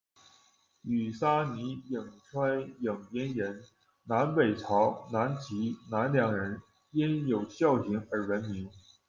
[0.81, 3.63] 庾沙弥，颍川颍阴人，
[4.05, 8.67] 南北朝南齐、南梁人，因有孝行而闻名。